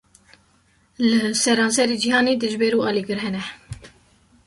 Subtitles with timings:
[1.09, 3.43] Li seranserê cîhanê, dijber û alîgir hene